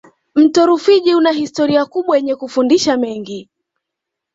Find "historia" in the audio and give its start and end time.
1.31-1.85